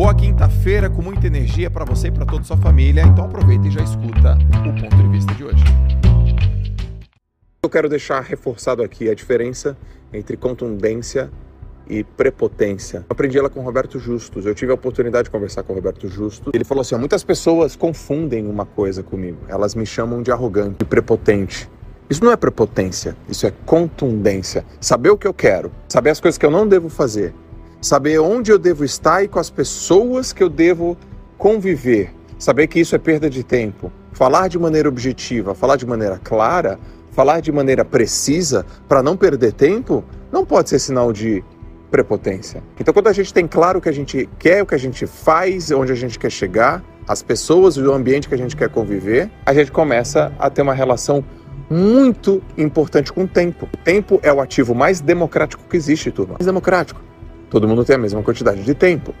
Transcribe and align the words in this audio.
Boa 0.00 0.14
quinta-feira 0.14 0.88
com 0.88 1.02
muita 1.02 1.26
energia 1.26 1.70
para 1.70 1.84
você 1.84 2.08
e 2.08 2.10
para 2.10 2.24
toda 2.24 2.40
a 2.40 2.44
sua 2.44 2.56
família. 2.56 3.02
Então 3.02 3.22
aproveita 3.22 3.68
e 3.68 3.70
já 3.70 3.82
escuta 3.82 4.38
o 4.66 4.80
ponto 4.80 4.96
de 4.96 5.08
vista 5.08 5.34
de 5.34 5.44
hoje. 5.44 5.62
Eu 7.62 7.68
quero 7.68 7.86
deixar 7.86 8.22
reforçado 8.22 8.82
aqui 8.82 9.10
a 9.10 9.14
diferença 9.14 9.76
entre 10.10 10.38
contundência 10.38 11.30
e 11.86 12.02
prepotência. 12.02 13.00
Eu 13.00 13.06
aprendi 13.10 13.38
ela 13.38 13.50
com 13.50 13.60
o 13.60 13.62
Roberto 13.62 13.98
Justus. 13.98 14.46
Eu 14.46 14.54
tive 14.54 14.72
a 14.72 14.74
oportunidade 14.74 15.24
de 15.24 15.30
conversar 15.30 15.64
com 15.64 15.74
o 15.74 15.76
Roberto 15.76 16.08
Justus. 16.08 16.50
Ele 16.54 16.64
falou 16.64 16.80
assim: 16.80 16.94
muitas 16.94 17.22
pessoas 17.22 17.76
confundem 17.76 18.46
uma 18.46 18.64
coisa 18.64 19.02
comigo. 19.02 19.40
Elas 19.48 19.74
me 19.74 19.84
chamam 19.84 20.22
de 20.22 20.32
arrogante, 20.32 20.78
de 20.78 20.84
prepotente. 20.86 21.70
Isso 22.08 22.24
não 22.24 22.32
é 22.32 22.36
prepotência, 22.36 23.14
isso 23.28 23.46
é 23.46 23.52
contundência. 23.66 24.64
Saber 24.80 25.10
o 25.10 25.18
que 25.18 25.26
eu 25.26 25.34
quero, 25.34 25.70
saber 25.90 26.08
as 26.08 26.18
coisas 26.18 26.38
que 26.38 26.46
eu 26.46 26.50
não 26.50 26.66
devo 26.66 26.88
fazer, 26.88 27.34
saber 27.80 28.18
onde 28.18 28.50
eu 28.50 28.58
devo 28.58 28.84
estar 28.84 29.22
e 29.22 29.28
com 29.28 29.38
as 29.38 29.50
pessoas 29.50 30.32
que 30.32 30.42
eu 30.42 30.48
devo 30.48 30.96
conviver, 31.38 32.12
saber 32.38 32.66
que 32.66 32.80
isso 32.80 32.94
é 32.94 32.98
perda 32.98 33.30
de 33.30 33.42
tempo, 33.42 33.90
falar 34.12 34.48
de 34.48 34.58
maneira 34.58 34.88
objetiva, 34.88 35.54
falar 35.54 35.76
de 35.76 35.86
maneira 35.86 36.20
clara, 36.22 36.78
falar 37.12 37.40
de 37.40 37.50
maneira 37.50 37.84
precisa 37.84 38.66
para 38.88 39.02
não 39.02 39.16
perder 39.16 39.52
tempo, 39.52 40.04
não 40.30 40.44
pode 40.44 40.68
ser 40.68 40.78
sinal 40.78 41.12
de 41.12 41.42
prepotência. 41.90 42.62
Então, 42.78 42.94
quando 42.94 43.08
a 43.08 43.12
gente 43.12 43.34
tem 43.34 43.48
claro 43.48 43.78
o 43.78 43.82
que 43.82 43.88
a 43.88 43.92
gente 43.92 44.28
quer, 44.38 44.62
o 44.62 44.66
que 44.66 44.74
a 44.74 44.78
gente 44.78 45.06
faz, 45.06 45.70
onde 45.70 45.90
a 45.90 45.94
gente 45.94 46.18
quer 46.18 46.30
chegar, 46.30 46.84
as 47.08 47.22
pessoas 47.22 47.76
o 47.76 47.92
ambiente 47.92 48.28
que 48.28 48.34
a 48.34 48.38
gente 48.38 48.56
quer 48.56 48.68
conviver, 48.68 49.30
a 49.44 49.52
gente 49.52 49.72
começa 49.72 50.32
a 50.38 50.48
ter 50.48 50.62
uma 50.62 50.74
relação 50.74 51.24
muito 51.68 52.42
importante 52.56 53.12
com 53.12 53.24
o 53.24 53.28
tempo. 53.28 53.68
O 53.72 53.76
tempo 53.78 54.20
é 54.22 54.32
o 54.32 54.40
ativo 54.40 54.74
mais 54.74 55.00
democrático 55.00 55.62
que 55.68 55.76
existe, 55.76 56.10
turma. 56.10 56.34
Mais 56.34 56.46
democrático. 56.46 57.09
Todo 57.50 57.66
mundo 57.66 57.84
tem 57.84 57.96
a 57.96 57.98
mesma 57.98 58.22
quantidade 58.22 58.62
de 58.62 58.74
tempo. 58.74 59.12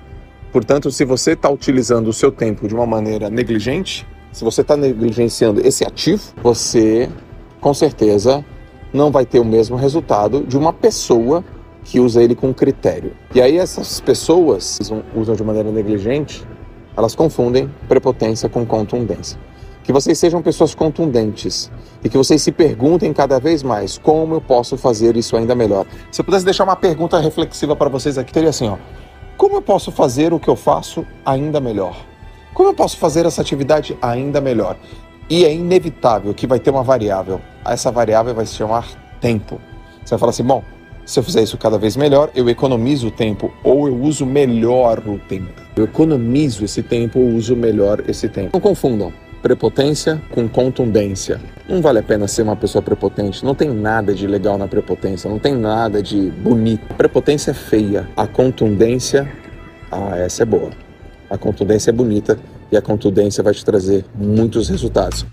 Portanto, 0.52 0.90
se 0.90 1.04
você 1.04 1.32
está 1.32 1.50
utilizando 1.50 2.08
o 2.08 2.12
seu 2.12 2.30
tempo 2.30 2.66
de 2.66 2.74
uma 2.74 2.86
maneira 2.86 3.28
negligente, 3.28 4.06
se 4.32 4.44
você 4.44 4.60
está 4.60 4.76
negligenciando 4.76 5.60
esse 5.66 5.84
ativo, 5.84 6.22
você 6.42 7.08
com 7.60 7.74
certeza 7.74 8.44
não 8.92 9.10
vai 9.10 9.26
ter 9.26 9.40
o 9.40 9.44
mesmo 9.44 9.76
resultado 9.76 10.44
de 10.46 10.56
uma 10.56 10.72
pessoa 10.72 11.44
que 11.84 11.98
usa 11.98 12.22
ele 12.22 12.34
com 12.34 12.54
critério. 12.54 13.12
E 13.34 13.40
aí 13.40 13.58
essas 13.58 14.00
pessoas 14.00 14.78
usam, 14.80 15.02
usam 15.14 15.34
de 15.34 15.42
maneira 15.42 15.70
negligente, 15.70 16.44
elas 16.96 17.14
confundem 17.14 17.70
prepotência 17.88 18.48
com 18.48 18.64
contundência. 18.64 19.38
Que 19.90 19.92
vocês 19.92 20.16
sejam 20.20 20.40
pessoas 20.40 20.72
contundentes 20.72 21.68
e 22.04 22.08
que 22.08 22.16
vocês 22.16 22.40
se 22.40 22.52
perguntem 22.52 23.12
cada 23.12 23.40
vez 23.40 23.60
mais 23.60 23.98
como 23.98 24.36
eu 24.36 24.40
posso 24.40 24.76
fazer 24.76 25.16
isso 25.16 25.36
ainda 25.36 25.52
melhor. 25.52 25.84
Se 26.12 26.20
eu 26.20 26.24
pudesse 26.24 26.44
deixar 26.44 26.62
uma 26.62 26.76
pergunta 26.76 27.18
reflexiva 27.18 27.74
para 27.74 27.88
vocês 27.88 28.16
aqui, 28.16 28.32
teria 28.32 28.50
assim, 28.50 28.68
ó: 28.68 28.76
Como 29.36 29.56
eu 29.56 29.60
posso 29.60 29.90
fazer 29.90 30.32
o 30.32 30.38
que 30.38 30.46
eu 30.46 30.54
faço 30.54 31.04
ainda 31.26 31.58
melhor? 31.58 32.06
Como 32.54 32.68
eu 32.68 32.72
posso 32.72 32.98
fazer 32.98 33.26
essa 33.26 33.42
atividade 33.42 33.98
ainda 34.00 34.40
melhor? 34.40 34.76
E 35.28 35.44
é 35.44 35.52
inevitável 35.52 36.32
que 36.34 36.46
vai 36.46 36.60
ter 36.60 36.70
uma 36.70 36.84
variável. 36.84 37.40
Essa 37.64 37.90
variável 37.90 38.32
vai 38.32 38.46
se 38.46 38.54
chamar 38.54 38.86
tempo. 39.20 39.60
Você 40.04 40.10
vai 40.10 40.20
falar 40.20 40.30
assim: 40.30 40.44
bom, 40.44 40.62
se 41.04 41.18
eu 41.18 41.24
fizer 41.24 41.42
isso 41.42 41.58
cada 41.58 41.78
vez 41.78 41.96
melhor, 41.96 42.30
eu 42.32 42.48
economizo 42.48 43.08
o 43.08 43.10
tempo 43.10 43.52
ou 43.64 43.88
eu 43.88 44.00
uso 44.00 44.24
melhor 44.24 45.00
o 45.04 45.18
tempo. 45.18 45.60
Eu 45.74 45.82
economizo 45.82 46.64
esse 46.64 46.80
tempo 46.80 47.18
ou 47.18 47.30
uso 47.30 47.56
melhor 47.56 48.04
esse 48.08 48.28
tempo. 48.28 48.50
Não 48.52 48.60
confundam 48.60 49.12
prepotência 49.42 50.20
com 50.30 50.48
contundência. 50.48 51.40
Não 51.68 51.80
vale 51.80 51.98
a 51.98 52.02
pena 52.02 52.28
ser 52.28 52.42
uma 52.42 52.56
pessoa 52.56 52.82
prepotente. 52.82 53.44
Não 53.44 53.54
tem 53.54 53.70
nada 53.70 54.14
de 54.14 54.26
legal 54.26 54.58
na 54.58 54.68
prepotência, 54.68 55.30
não 55.30 55.38
tem 55.38 55.54
nada 55.54 56.02
de 56.02 56.30
bonito. 56.30 56.84
A 56.90 56.94
prepotência 56.94 57.50
é 57.52 57.54
feia. 57.54 58.08
A 58.16 58.26
contundência, 58.26 59.30
ah, 59.90 60.16
essa 60.16 60.42
é 60.42 60.46
boa. 60.46 60.70
A 61.28 61.38
contundência 61.38 61.90
é 61.90 61.92
bonita 61.92 62.38
e 62.70 62.76
a 62.76 62.82
contundência 62.82 63.42
vai 63.42 63.54
te 63.54 63.64
trazer 63.64 64.04
muitos 64.14 64.68
resultados. 64.68 65.26